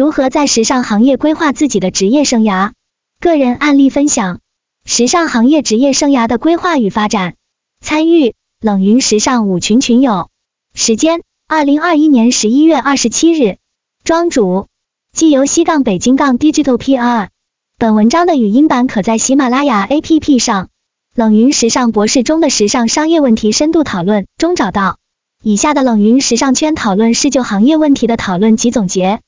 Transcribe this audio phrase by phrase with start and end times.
[0.00, 2.72] 如何在时尚行业规划自己的职业生涯？
[3.20, 4.38] 个人案例分享：
[4.86, 7.34] 时尚行业职业生涯的规划与发展。
[7.82, 8.32] 参与
[8.62, 10.30] 冷云时尚舞群群友。
[10.72, 13.58] 时间：二零二一年十一月二十七日。
[14.02, 14.68] 庄主：
[15.12, 17.28] 既由西杠北京杠 Digital PR。
[17.76, 20.70] 本文章的语音版可在喜马拉雅 APP 上。
[21.14, 24.96] 冷云时尚博士中的时尚商业问题深度讨论中找到。
[25.42, 29.20] 以下的冷云时尚圈讨论是就行业问题的讨论及总结。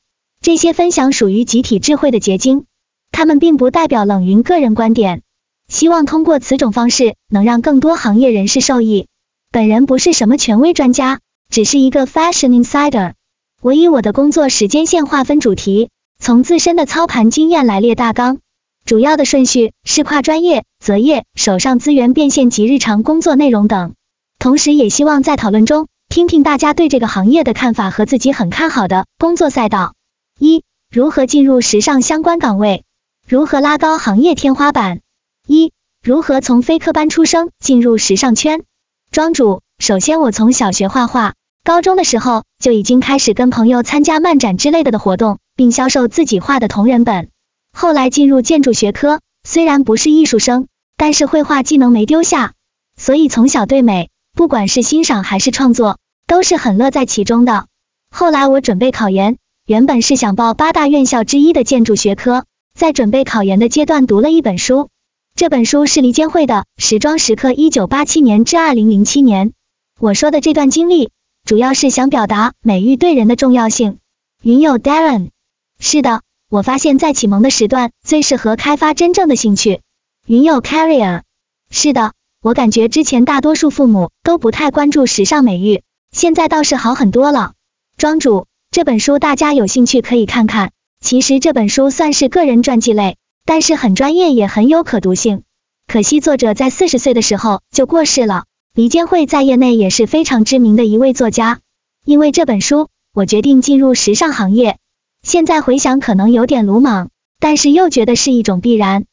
[0.43, 2.65] 这些分享属于集体智慧的结晶，
[3.13, 5.23] 他们并不代表冷云个人观点。
[5.69, 9.07] 希望通过此种方式，能让更多行业人士受益。
[9.53, 13.13] 本人不是什么权威专家，只是一个 fashion insider。
[13.61, 18.39] 我以我的工作时间线划分主题，从自身的操盘经验来列大纲。
[18.85, 23.95] 主要的顺序是跨专业、择业、手上资源变现及日常工作内容等。
[24.41, 29.95] 同时，也希望在讨论中听听大家对这个行业的看法和自己很看好的工作赛道。
[30.39, 32.85] 一、如何进入时尚相关岗位？
[33.29, 35.01] 如何拉高行业天花板？
[35.47, 38.65] 一、如何从非科班出生进入时尚圈？
[39.11, 47.29] 庄主，首先我从小学画画，高中的时候就已经开始跟朋友参加漫展之类的的活动，并销售自己画的同人本。
[47.73, 52.55] 后来进入建筑学科，虽然不是艺术生，但是绘画技能没丢下，
[52.97, 57.67] 所以从小对美，不管是欣赏还是创作，都是很乐在其中的。
[58.11, 59.39] 后来我准备考研。
[59.73, 62.45] 原本是想报八大院校之一的建筑学科，
[62.79, 64.91] 在准备考研的阶段读了一本书，
[65.35, 69.55] 这本书是黎监会的《时装时刻》，一九八七年至二零零七年。
[69.99, 71.11] 我说的这段经历，
[71.47, 73.97] 主要是想表达美育对人的重要性。
[74.43, 75.31] 云友 Darren，
[75.79, 79.81] 是的，我发现在启蒙的时段最适合开发真正的兴趣。
[80.27, 81.23] 云友 Carrier，
[81.71, 82.13] 是的，
[82.43, 87.55] 我感觉之前大多数父母都不太关注时尚美育，现在倒是好很多了。
[87.97, 88.45] 庄主。
[88.73, 90.71] 这本书大家有兴趣可以看看。
[90.99, 95.43] 其实这本书算是个人传记类，但是很专业也很有可读性。
[95.87, 98.45] 可惜作者在四十岁的时候就过世了。
[98.75, 101.61] 黎坚会在业内也是非常知名的一位作家。
[102.07, 104.79] 因为这本书，我决定进入时尚行业。
[105.23, 109.05] 现在回想可能有点鲁莽，但是又觉得是一种必然。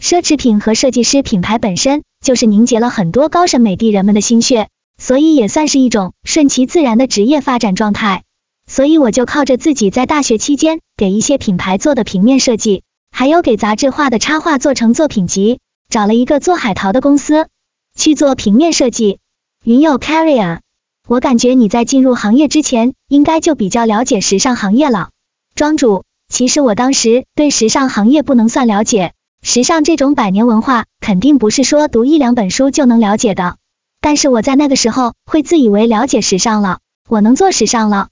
[0.00, 8.22] 奢侈品和设计师品牌本身就是凝结了很多高审美地人们的心血，所以也算是一种顺其自然的职业发展状态。
[8.68, 15.58] 所以我就靠着自己在大学期间给一些品牌做的平面设计，还有给杂志画的插画做成作品集，
[15.88, 17.48] 找了一个做海淘的公司
[17.96, 19.18] 去做平面设计。
[19.64, 20.60] 云友 Carrier，
[21.08, 25.08] 我感觉你在进入行业之前应该就比较了解时尚行业了。
[25.54, 33.56] 庄主，其实我当时对时尚行业不能算了解，时尚这种百年文化肯定不是说读一两本书就能了解的。
[34.02, 38.08] 但是我在那个时候会自以为了解时尚了，我能做时尚了。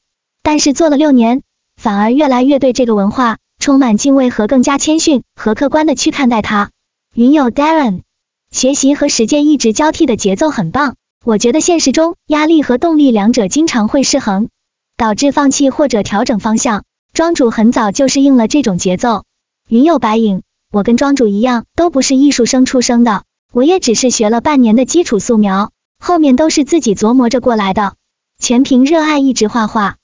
[0.47, 1.43] 但是做了六年，
[1.75, 6.71] 反而越来越对这个文化充满敬畏和更加谦逊和客观的去看待它。
[7.17, 8.03] 云友 Darren，
[8.53, 10.95] 学习和实践一直交替的节奏很棒。
[11.25, 14.47] 我觉得现实中压力和动力两者经常会失衡，
[14.97, 16.84] 导致放弃或者调整方向。
[17.13, 19.25] 庄主很早就适应了这种节奏。
[19.69, 27.95] 云友白影，我跟庄主一样，都不是艺术生出生的，我也只是学了半年的基础素描，后面都是自己琢磨着过来的，
[28.39, 29.97] 全凭热爱一直画画。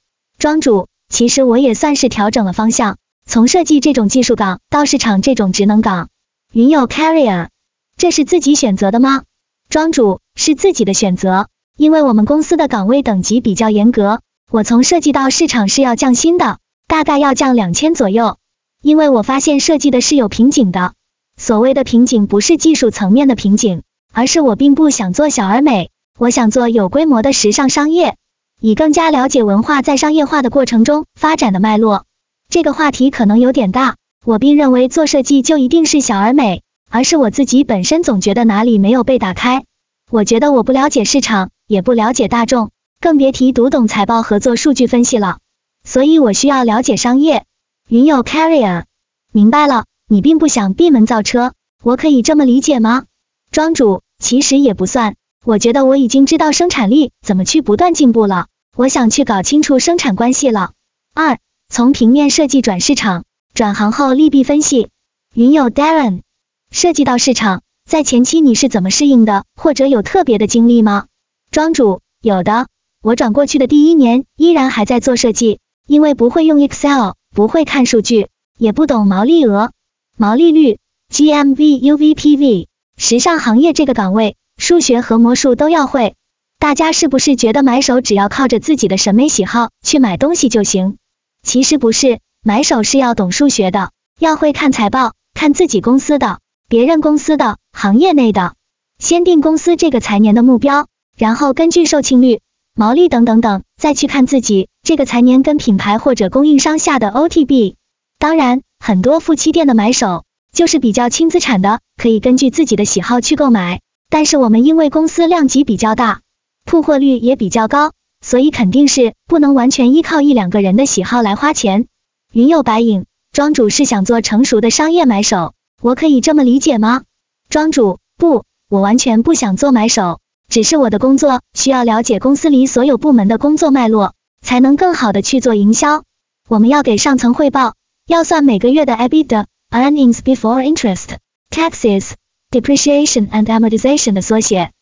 [0.43, 6.09] 庄主，其实我也算是调整了方向，从设计这种技术岗到市场这种职能岗。
[6.53, 7.51] 云友 Carrier，
[7.97, 9.23] 这是自己选择的吗？
[9.69, 14.21] 庄主，是自己的选择，因为我们公司的岗位等级比较严格，
[14.51, 18.37] 我从设计到市场是要降薪的，大概要降两千左右。
[18.83, 20.95] 因为我发现设计的是有瓶颈的，
[21.37, 23.83] 所谓的瓶颈不是技术层面的瓶颈，
[24.13, 28.17] 而是我并不想做小而美，我想做有规模的时尚商业。
[28.65, 32.05] 以更加了解文化在商业化的过程中发展的脉络。
[32.49, 39.65] 这个话题可能有点大，我并认为做设计就一定是小而美，而是我自己本身总觉得哪里没有被打开。
[40.13, 45.39] 我觉得我不了解市场，也不了解大众，更别提读懂财报和做数据分析了。
[45.83, 47.45] 所以我需要了解商业。
[47.89, 48.85] 云友 Carrier，
[49.33, 53.07] 明白了，你并不想闭门造车，我可以这么理解吗？
[53.51, 58.47] 庄主，其实也不算，我觉得我已经知道生产力怎么去不断进步了。
[58.75, 60.73] 我想去搞清楚生产关系了。
[61.13, 61.39] 二，
[61.69, 64.89] 从平面设计转市场，转行后利弊分析。
[65.35, 66.23] 云友 Darren，
[66.71, 71.05] 设计到市场，在前期你是怎么适应的，或者有特别的经历吗？
[71.51, 72.69] 庄主，有的。
[73.03, 79.73] 我转过去的第一年，依然还在做设计，因为不会用 Excel，不会看数据，也不懂毛利额、
[80.17, 80.79] 毛利率、
[81.11, 82.69] GMV、UVPV。
[82.97, 86.15] 时尚行业这个岗位，数学和魔术都要会。
[86.63, 90.95] 大家是不是觉得买手只要靠着自己的审美喜好去买东西就行？
[91.43, 96.39] 其实不是，买手是要懂数学的，要会看财报，看自己公司的、
[96.69, 98.55] 别人公司的、行业内的，
[99.01, 100.87] 先定公司这个财年的目标，
[101.19, 102.39] 然后根据售罄率、
[102.77, 107.75] 毛利等等等，再去看自己这个财年跟品牌或者供应商下的 OTB。
[108.21, 110.23] 当然，很多夫妻店的买手
[110.53, 113.81] 就是比较轻资产的，可以根据自己的喜好去购买。
[114.09, 116.21] 但是我们因为公司量级比较大，
[116.65, 121.87] 铺货率也比较高，所以肯定是不能完全依靠一两个人的喜好来花钱。
[122.33, 127.03] 云有白影，庄主是想做成熟的商业买手，我可以这么理解吗？
[127.49, 136.05] 庄主，不，我完全不想做买手，只是我的工作需要了解公司里所有部门的工作脉络，才能更好的去做营销。
[136.49, 137.75] 我们要给上层汇报，
[138.07, 141.17] 要算每个月的 EBITDA，earnings before interest,
[141.51, 142.13] taxes。
[142.51, 144.73] Depreciation and amortization 的缩写，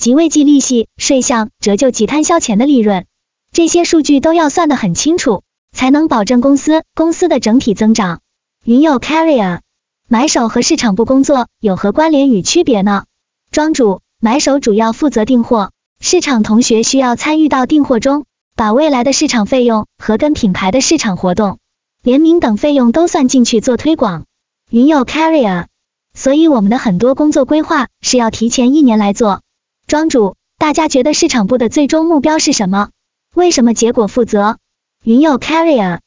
[0.00, 3.04] 即未计利息、税项、折旧及摊销前的利润，
[3.52, 5.42] 这些数据都要算得很清楚，
[5.76, 8.20] 才能保证公司公司的整体增长。
[8.64, 9.60] 云友 Carrier
[10.08, 13.04] 买手和市场部工作有何关联与区别呢？
[13.50, 15.70] 庄主买手主要负责订货，
[16.00, 18.24] 市场同学需要参与到订货中，
[18.56, 21.58] 把未来的市场费用和跟品牌的市场活动、
[22.02, 24.24] 联名等费用都算进去做推广。
[24.70, 25.66] 云友 Carrier。
[26.14, 29.42] 所以我们的很多工作规划是要提前一年来做。
[29.90, 32.90] 庄主，大家觉得市场部的最终目标是什么？
[33.34, 34.56] 为什么结果负责？
[35.02, 35.98] 云友 Carrier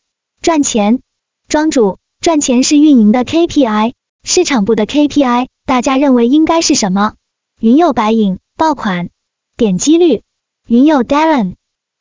[0.41, 1.01] 赚钱。
[1.49, 3.91] 庄主，赚钱是运营的 KPI，
[4.23, 7.15] 市场部的 KPI，大家认为应该是什么？
[7.59, 9.09] 云友白影爆款
[9.57, 10.21] 点击率。
[10.65, 11.55] 云友 Darren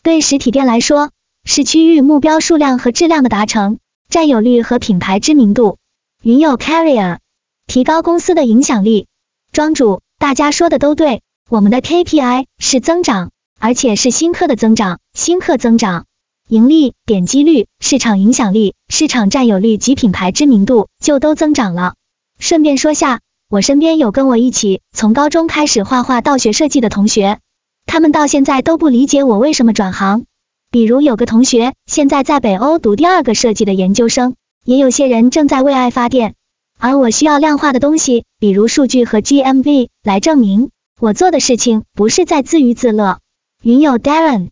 [0.04, 1.10] 对实体店来说，
[1.44, 5.78] 是区域目标数量和质量的达成，占有率和品牌知名度。
[6.22, 7.18] 云友 Carrier。
[7.66, 9.08] 提高公司的影响力，
[9.50, 16.06] 庄主，大家说的都对，我们的 KPI 是增长，而且是新客的增长，新客增长，
[16.48, 21.94] 盈利、点击率、市场影响力、市场占有率及品牌知名度就都增长了。
[22.38, 27.38] 顺便说下，我身边有跟我一起从高中开始画画到学设计的同学，
[27.84, 30.24] 他们到现在都不理解我为什么转行。
[30.70, 36.34] 比如有个同学现在在北欧读第二个设计的研究生，也有些人正在为爱发电。
[36.78, 40.70] 而我需要量化的东西，比如数据和 GMV 来证明
[41.02, 43.18] 我做的事情不是在自娱自乐。
[43.60, 44.50] 云友 Darren，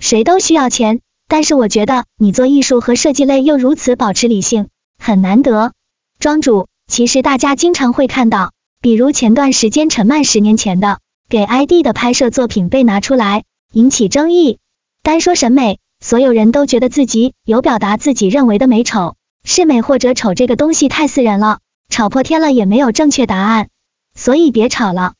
[0.00, 4.66] 谁都需要钱，但是我觉得你做艺术和设计类又如此保持理性，
[4.98, 5.72] 很难得。
[6.18, 8.50] 庄主，其实大家经常会看到，
[8.80, 14.58] 比如前段时间陈曼十年前的给 ID 的拍摄作品被拿出来引起争议。
[15.04, 19.14] 单说审美，所有人都觉得自己有表达自己认为的美丑，
[19.44, 21.60] 是美或者丑这个东西太私人了。
[21.88, 23.68] 吵破天了也没有正确答案，
[24.16, 25.12] 所以别吵了。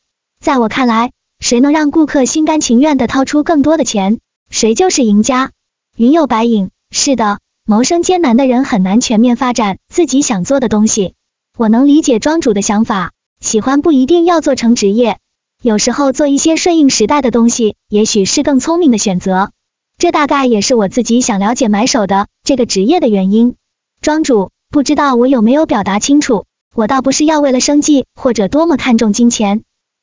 [0.42, 4.18] 在我看来，谁能让顾客心甘情愿的掏出更多的钱，
[4.50, 5.52] 谁就是赢家。
[5.96, 11.14] 云有白影，是的，谋生艰难的人很难全面发展自己想做的东西。
[11.56, 15.18] 我能理解庄主的想法，喜欢不一定要做成职业，
[15.62, 19.52] 有时候做一些顺应时代的东西，也许是更聪明的选择。
[19.96, 23.54] 这大概也是我自己想了解买手的这个职业的原因。
[24.00, 26.46] 庄主，不知道我有没有表达清楚？
[26.74, 29.62] 我倒不是要为了生计或者多么看重金钱，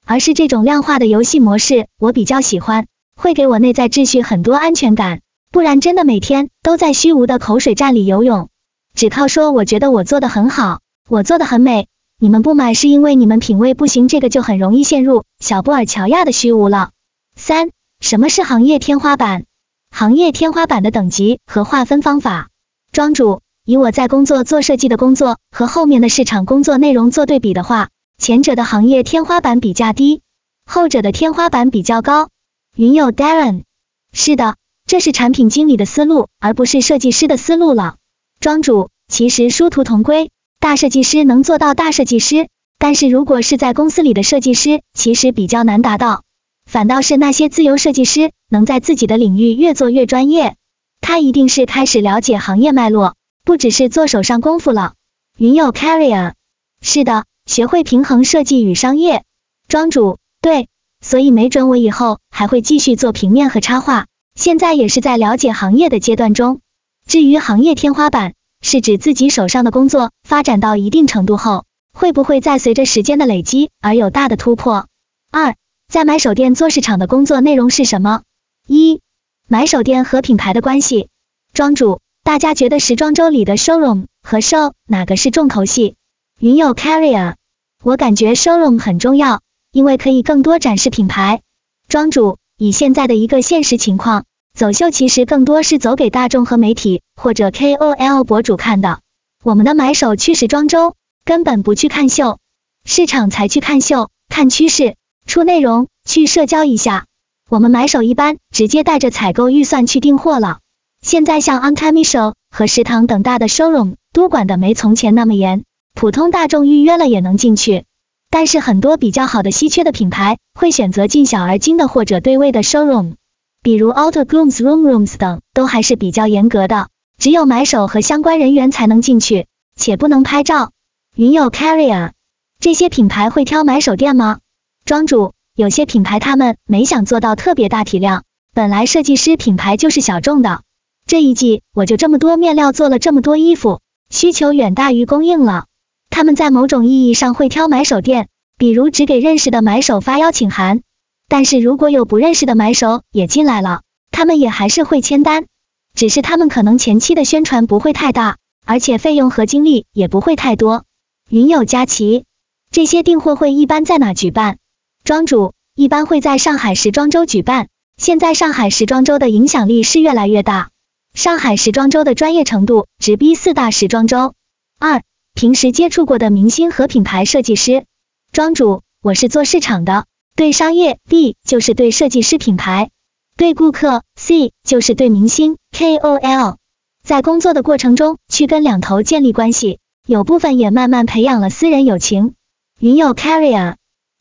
[0.10, 5.22] 而是这种量化的游戏模式我比较喜欢，会给我内在秩序很多安全感。
[5.52, 8.50] 不然真的每天都在虚无的口水战里游泳，
[8.96, 16.90] 只靠说我觉得我做的很好，我做的很美，你们不买是因为你们品味不行，这个就很容易陷入小布尔乔亚的虚无了。
[17.36, 17.70] 三，
[18.00, 19.44] 什么是行业天花板？
[19.92, 22.50] 行业天花板的等级和划分方法，
[22.92, 23.42] 庄主。
[23.64, 30.22] 以我在工作做设计的工作和后面的市场工作内容做对比的话，前者的行业天花板比较低，
[30.66, 32.28] 后者的天花板比较高。
[32.76, 33.64] 云友 Darren，
[34.12, 37.96] 是的，这是产品经理的思路，而不是设计师的思路了。
[38.42, 46.24] 庄主，其实殊途同归，大设计师能做到大设计师，但是如果是在公司里的设计师，其实比较难达到，
[46.66, 50.58] 反倒是那些自由设计师能在自己的领域越做越专业，
[51.00, 53.16] 他一定是开始了解行业脉络。
[53.46, 54.96] 不只是做手上功夫了，
[55.38, 56.34] 云友 Carrier，
[56.82, 59.24] 是的，学会平衡设计与商业。
[59.68, 60.68] 庄主，对，
[61.02, 66.62] 所以没准我以后还会继续做平面和插画，现在也是在了解行业的阶段中。
[67.08, 74.86] 至于行业天花板，是指自己手上的工作发展到一定程度后，会不会再随着时间的累积而有大的突破？
[75.32, 75.56] 二，
[75.92, 78.22] 在买手店做市场的工作内容是什么？
[78.68, 79.02] 一，
[79.48, 81.08] 买手店和品牌的关系。
[81.52, 82.00] 庄主。
[82.22, 85.96] 大家觉得时装周里的 showroom 和 show 哪个是重头戏？
[86.40, 87.36] 云友 Carrier，
[87.82, 89.40] 我感觉 showroom 很重要，
[89.72, 91.42] 因为可以更多展示品牌。
[91.88, 99.00] 庄主，以现在的一个现实情况，走秀其实更多是走给大众和媒体或者 KOL 博主看的。
[99.46, 102.40] 我们的买手去时装周，根本不去看秀，
[102.84, 107.06] 市场才去看秀、看趋势、出内容、去社交一下。
[107.50, 110.60] 我们买手一般直接带着采购预算去订货了。
[111.02, 117.86] 现在像 u n c a m i s h o 和食堂等大的 showroom 都管的没从前那么严，普通大众预约了也能进去。
[118.32, 123.16] 但是很多比较好的稀缺的品牌会选择进小而精的或者对位的 showroom，
[123.64, 130.72] 比如 Auto Grooms、Room Rooms 等都还是比较严格的，只有买手和相关人员才能进去，且不能拍照。
[131.16, 132.12] 云友 Carrier
[132.60, 134.38] 这些品牌会挑买手店吗？
[134.86, 140.62] 庄主，有些品牌他们没想做到特别大体量，本来设计师品牌就是小众的，
[141.08, 143.82] 这一季我就这么多面料做了这么多衣服，
[144.12, 145.66] 需求远大于供应了。
[146.10, 150.82] 他们在某种意义上会挑买手店，比如只给认识的买手发邀请函。
[151.28, 155.46] 但是如果有不认识的买手也进来了，他们也还是会签单，
[155.94, 160.84] 只是他们可能前期的宣传不会太大，而且费用和精力也不会太多。
[161.30, 162.26] 云友佳琪，
[162.72, 164.58] 这些订货会一般在哪举办？
[165.04, 167.68] 庄主一般会在上海时装周举办。
[167.98, 170.70] 现在上海时装周的影响力是越来越大，
[171.14, 174.34] 上海时装周的专业程度直逼四大时装周。
[174.80, 175.04] 二
[175.40, 177.86] 平时接触过的明星和品牌设计师，
[178.34, 180.06] 庄主，我是做市场的，
[180.36, 182.90] 对商业 B 就是对设计师品牌，
[183.38, 186.58] 对顾客 C 就是对明星 KOL，
[187.06, 192.34] 在工作的过程中去跟两头建立关系，有部分也慢慢培养了私人友情。
[192.82, 193.76] 云友 Carrier，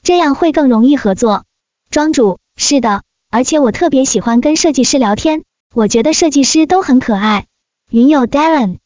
[0.04, 1.42] 这样会更容易合作。
[1.90, 5.42] 庄主，是的，而且我特别喜欢跟设计师聊天，
[5.74, 7.46] 我觉得设计师都很可爱。
[7.90, 8.76] 云友 Darren。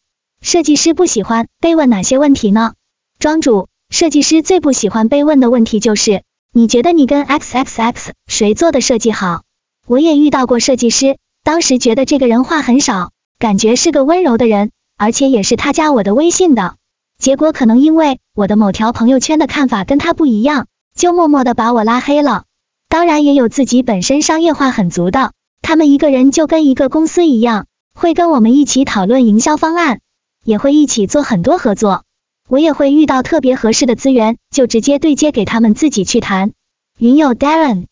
[0.42, 2.72] 设计师不喜欢被问哪些问题呢？
[3.20, 9.42] 庄主，设计师最不喜欢被问的问题就是，你觉得你跟 XXX 谁做的设计好？
[9.86, 16.74] 我也遇到过设计师，当时觉得这个人话很少，感觉是个温柔的人，而且也是他加我的微信的。
[17.20, 22.46] 结果可能因为我的某条朋友圈的看法跟他不一样，就默默的把我拉黑了。
[22.88, 25.30] 当然也有自己本身商业化很足的，
[25.62, 30.00] 他们一个人就跟一个公司一样，会跟我们一起讨论营销方案。
[30.44, 32.04] 也会一起做很多合作，
[32.48, 36.52] 我也会遇到特别合适的资源，就直接对接给他们自己去谈。
[36.98, 37.86] 云友 Darren，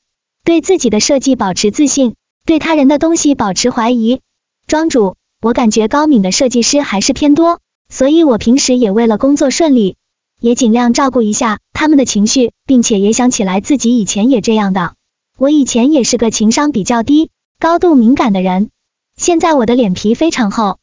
[0.45, 2.15] 对自己的设计保持自信，
[2.45, 4.21] 对他人的东西保持怀疑。
[4.67, 9.97] 庄主，我感觉高敏的设计师还是偏多，所以我平时也为了工作顺利，
[10.41, 14.95] 也尽量照顾一下他们的情绪，并且也想起来自己以前也这样的。
[15.39, 17.31] 我以前也是个情商比较低、
[17.61, 18.71] 高度敏感的人，
[19.17, 20.80] 现在我的脸皮非常厚。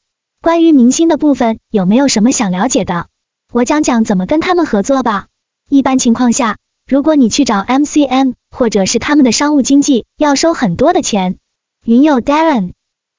[0.47, 3.07] 关于明星的部分，有没有什么想了解的？
[3.51, 5.27] 我讲讲怎么跟他们合作吧。
[5.69, 6.55] 一般情况下，
[6.87, 11.35] 如果你去找 MCM 或者是他们的商务经纪，要收很多的钱。
[11.83, 12.71] 云友 Darren，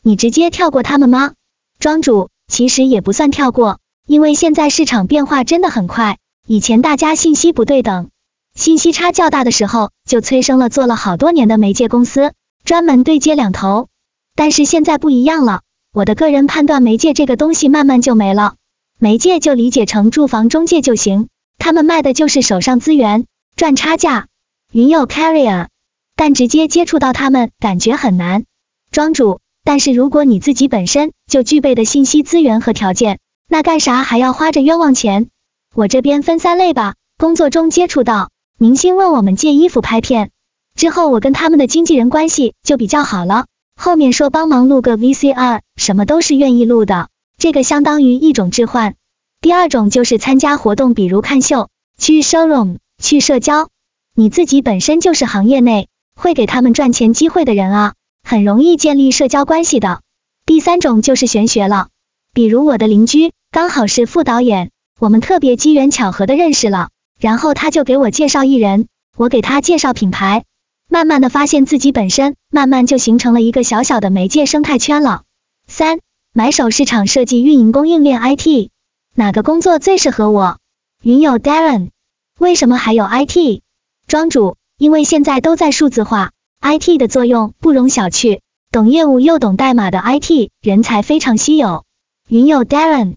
[0.02, 1.34] 你直接跳过他们吗？
[1.78, 6.16] 庄主，其实也不算跳过，因为现在市场变化真的很快。
[6.46, 8.08] 以前大家信息不对等，
[8.54, 12.32] 信息差较大的时候，就催生了做了好多年的媒介公司，
[12.64, 13.88] 专门对接两头。
[14.34, 15.60] 但是现在不一样了。
[15.98, 18.54] 我的个人判断，媒介这个东西慢慢就没了，
[19.00, 21.26] 媒介就理解成住房中介就行，
[21.58, 23.26] 他们卖的就是手上资源，
[23.56, 24.28] 赚差价。
[24.72, 25.66] 云友 Carrier，
[26.14, 28.44] 但直接接触到他们感觉很难。
[28.92, 35.30] 庄主，但是如果你自己本身就具备的信息资源和条件，那干啥还要花着冤枉钱？
[35.74, 40.30] 我这边分三类吧，工作中接触到明星问我们借衣服拍片，
[40.76, 43.46] 之后我跟他们的经纪人关系就比较好了。
[43.80, 48.96] 后面说帮忙录个 VCR，什么都是愿意录的，这个相当于一种置换。
[49.40, 53.68] 第二种就是参加活动，比如看秀、去 showroom、去社交，
[54.16, 57.94] 你自己本身就是行业内会给他们赚钱机会的人啊，
[58.24, 60.00] 很容易建立社交关系的。
[60.44, 61.86] 第三种就是玄学了，
[62.34, 66.88] 比如我的邻居刚好是副导演，我们特别机缘巧合的认识了，
[67.20, 70.42] 然后他就给我介绍艺人，我给他介绍品牌。
[70.90, 75.22] 慢慢的发现自己本身，慢慢就形成了一个小小的媒介生态圈了。
[75.66, 76.00] 三，
[76.32, 78.70] 买手市场设计运营供应链 IT，
[79.14, 80.56] 哪个工作最适合我？
[81.02, 81.90] 云友 Darren，
[82.38, 83.60] 为什么还有 IT？
[84.06, 86.30] 庄主，因为现在都在数字化
[86.62, 88.40] ，IT 的作用不容小觑，
[88.72, 91.84] 懂业务又懂代码的 IT 人才非常稀有。
[92.28, 93.16] 云友 Darren，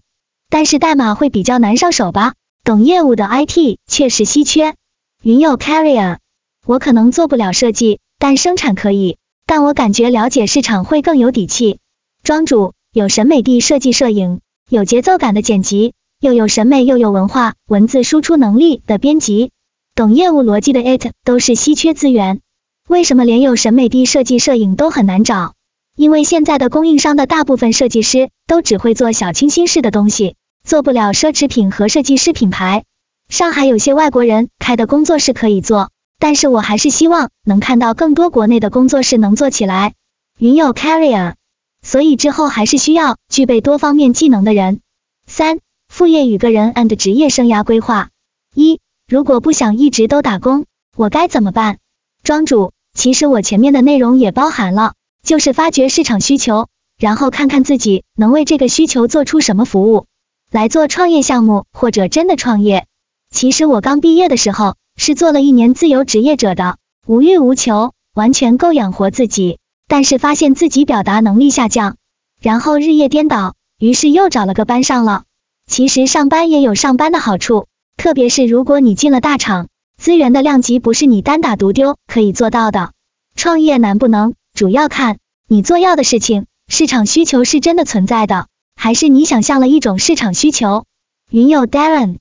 [0.50, 2.34] 但是代码会比较难上手吧？
[2.64, 4.74] 懂业务的 IT 确实稀缺。
[5.22, 6.18] 云友 Carrier。
[6.66, 9.16] 我可能做不了设计，但生产可以。
[9.46, 11.78] 但我感觉了解市场会更有底气。
[12.22, 19.50] 庄主有审美的设计摄影，有节奏感的剪辑，又有审美又有文化文字输出能力的编辑，
[19.94, 22.40] 懂业务逻辑的 it 都是稀缺资源。
[22.88, 25.54] 为什么连有审美的设计摄影都很难找？
[25.96, 32.84] 因为现在的供应商的大部分设计师都只会做小清新式的东西，做不了奢侈品和设计师品牌。
[33.28, 35.90] 上海有些外国人开的工作室可以做，
[36.22, 39.94] 但是我还是希望能看到更多国内的工作室能做起来。
[40.38, 41.34] 云有 carrier，
[41.82, 44.82] 所以之后还是需要具备多方面技能的人。
[45.26, 48.10] 三、副业与个人 and 职业生涯规划。
[48.54, 51.78] 一、如果不想一直都打工，我该怎么办？
[52.22, 54.92] 庄主，其实我前面的内容也包含了。
[55.26, 56.68] 就是发掘市场需求，
[57.00, 60.06] 然后看看自己能为这个需求做出什么服务，
[60.52, 62.86] 来做创业项目或者真的创业。
[63.32, 69.58] 其实我刚毕业的时候是做了一年自由职业者的，无欲无求，完全够养活自己。
[69.88, 71.96] 但是发现自己表达能力下降，
[72.40, 75.24] 然后日夜颠倒，于是又找了个班上了。
[75.66, 77.66] 其实上班也有上班的好处，
[77.98, 79.68] 特别是如果你进了大厂，
[79.98, 82.92] 资源的量级不是你单打独丢可以做到的。
[83.36, 84.34] 创业难不能？
[84.54, 88.46] 主要看你做要的事情，市场需求是真的存在的，
[88.76, 90.84] 还是你想象了一种市场需求？
[91.30, 92.16] 云友 Darren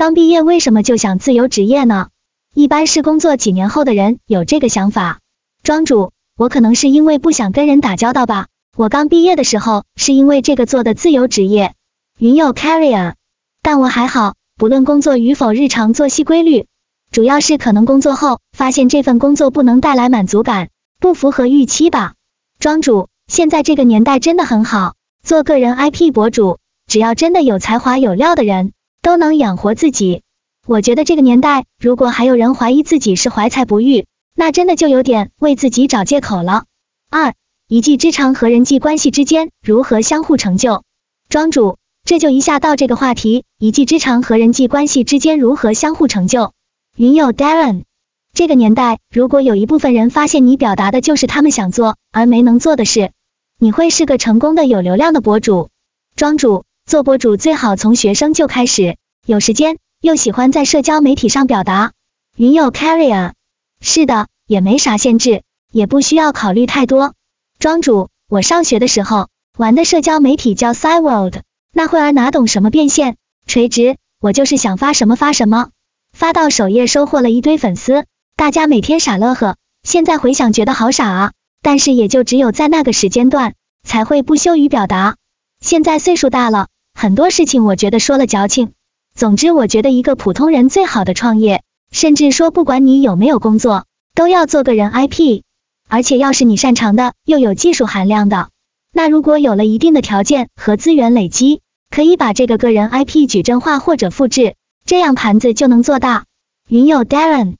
[0.00, 2.08] 刚毕业为什么就想自由职业呢？
[2.54, 5.20] 一般是工作几年后的人有这个想法。
[5.62, 8.46] 庄主，我可能是因为不想跟人打交道吧。
[8.74, 11.74] 我刚毕业的时候是因为这个做的自由职业。
[12.18, 13.12] 云友 Carrier，
[13.60, 16.66] 但我还好，不论工作与否，日常作息规律，
[17.12, 20.70] 主要是可能工作后发现这份工作不能带来满足感。
[20.98, 22.14] 不符合预期吧，
[22.58, 30.22] 庄主，现在这个年代真的很好，做个人 IP 博主，只要真的有才华有料的人，都能养活自己。
[30.66, 36.64] 我觉得这个年代，如果还有人怀疑自己是怀才不遇，那真的就有点为自己找借口了。
[37.10, 37.34] 二，
[37.66, 40.82] 一技之长和人际关系之间如何相互成就？
[41.28, 46.52] 庄主，这就一下到这个话题，一技之长和人际关系之间如何相互成就？
[46.96, 47.84] 云友 Darren。
[48.32, 53.10] 这个年代，如果有一部分人发现你表达的就是他们想做而没能做的事，
[53.58, 55.68] 你会是个成功的有流量的博主。
[56.14, 61.92] 庄主做博主最好从学生就开始，有时间又喜欢在社交媒体上表达。
[62.36, 63.34] 云友 Carrier
[63.80, 67.14] 是的，也没啥限制，也不需要考虑太多。
[67.60, 71.36] 庄主，我上学的时候玩的社交媒体叫 Side World，
[71.72, 75.68] 那会儿哪懂什么变现、垂直，我就是想发什么发什么，
[76.12, 78.04] 发到首页收获了一堆粉丝。
[78.34, 85.14] 大家每天傻乐呵，现在回想觉得好傻啊，但是也就只有在那个时间段才会不羞于表达。
[85.60, 86.66] 现在岁数大了，
[87.00, 88.72] 很多事情我觉得说了矫情。
[89.14, 95.40] 总之，我觉得一个普通人最好的创业，甚至说不管你有没有工作，都要做个人 IP，
[95.88, 98.50] 而且要是你擅长的又有技术含量的，
[98.92, 106.26] 那如果有了一定的条件和资源累积，可以把这个个人 IP 矩阵化或者复制，这样盘子就能做大。
[106.68, 107.54] 云友 Darren。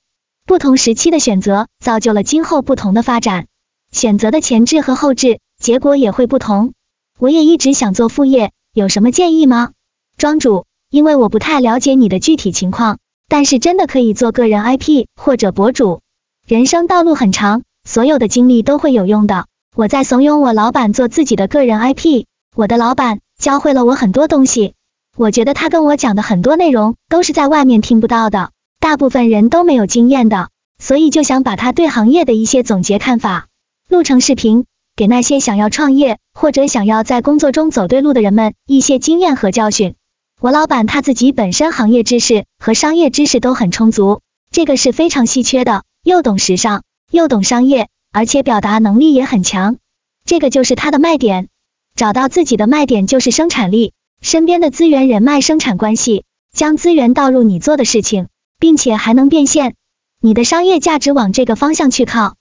[0.45, 3.47] 不同时期的选择，造就了今后不同的发展。
[3.91, 6.75] 选择的前置和后置，结果也会不同。
[7.19, 9.73] 我也一直想做副业，有什么建议吗？
[10.17, 16.03] 庄主，因为我不太了解你的具体情况，但是真的可以做个人 IP 或者博主。
[16.47, 19.47] 人生道路很长，所有的经历都会有用的。
[19.75, 24.75] 我在怂恿我老板做自己的个人 IP，我的老板教会了我很多东西。
[25.17, 28.53] 我觉得他跟我讲的很多内容都是在外面听不到的。
[28.79, 33.49] 大部分人都没有经验的，所以就想把他对行业的一些总结看法
[33.89, 34.65] 录成视频，
[35.01, 39.95] 给那些想要创业或者想要在工作中走对路的人们一些经验和教训。
[40.43, 49.79] 我老板他自己本身行业知识和商业知识都很充足，这个是非常稀缺的，又懂时尚，又懂商业，而且表达能力也很强，
[50.27, 51.49] 这个就是他的卖点。
[51.97, 58.27] 找到自己的卖点就是生产力，身边的资源、人脉、生产关系，将资源倒入你做的事情。
[58.59, 59.77] 并且还能变现，
[60.21, 62.35] 你的商业价值往这个方向去靠。